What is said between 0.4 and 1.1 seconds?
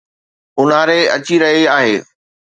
اونهاري